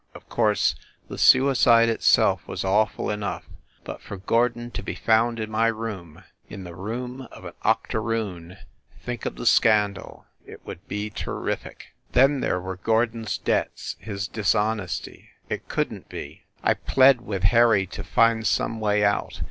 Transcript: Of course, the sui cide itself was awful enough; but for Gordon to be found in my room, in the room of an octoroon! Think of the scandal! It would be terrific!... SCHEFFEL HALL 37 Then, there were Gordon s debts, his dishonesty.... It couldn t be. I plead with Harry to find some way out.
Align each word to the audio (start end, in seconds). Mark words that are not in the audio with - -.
Of 0.15 0.27
course, 0.29 0.73
the 1.09 1.17
sui 1.19 1.53
cide 1.53 1.87
itself 1.87 2.47
was 2.47 2.65
awful 2.65 3.11
enough; 3.11 3.45
but 3.83 4.01
for 4.01 4.17
Gordon 4.17 4.71
to 4.71 4.81
be 4.81 4.95
found 4.95 5.39
in 5.39 5.51
my 5.51 5.67
room, 5.67 6.23
in 6.49 6.63
the 6.63 6.73
room 6.73 7.27
of 7.31 7.45
an 7.45 7.53
octoroon! 7.63 8.57
Think 8.99 9.27
of 9.27 9.35
the 9.35 9.45
scandal! 9.45 10.25
It 10.43 10.65
would 10.65 10.87
be 10.87 11.11
terrific!... 11.11 11.89
SCHEFFEL 12.15 12.19
HALL 12.19 12.27
37 12.29 12.31
Then, 12.31 12.41
there 12.41 12.59
were 12.59 12.77
Gordon 12.77 13.25
s 13.25 13.37
debts, 13.37 13.95
his 13.99 14.27
dishonesty.... 14.27 15.29
It 15.49 15.67
couldn 15.67 16.01
t 16.01 16.05
be. 16.09 16.41
I 16.63 16.73
plead 16.73 17.21
with 17.21 17.43
Harry 17.43 17.85
to 17.85 18.03
find 18.03 18.47
some 18.47 18.79
way 18.79 19.03
out. 19.03 19.39